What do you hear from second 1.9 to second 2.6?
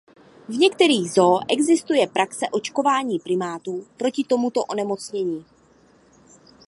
praxe